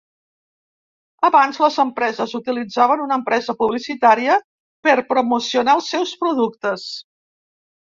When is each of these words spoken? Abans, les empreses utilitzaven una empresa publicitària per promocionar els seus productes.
Abans, 1.29 1.59
les 1.65 1.77
empreses 1.83 2.33
utilitzaven 2.41 3.05
una 3.05 3.19
empresa 3.23 3.57
publicitària 3.63 4.41
per 4.89 4.99
promocionar 5.15 5.81
els 5.81 5.95
seus 5.97 6.21
productes. 6.27 6.93